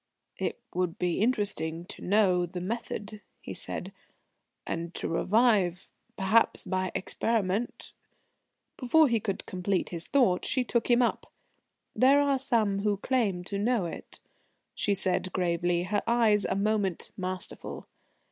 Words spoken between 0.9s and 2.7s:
be interesting to know the